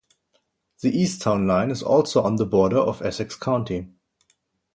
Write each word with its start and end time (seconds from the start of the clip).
The 0.81 0.89
east 0.89 1.21
town 1.21 1.45
line 1.45 1.69
is 1.69 1.83
also 1.83 2.23
on 2.23 2.37
the 2.37 2.45
border 2.47 2.79
of 2.79 3.03
Essex 3.03 3.35
County. 3.35 3.87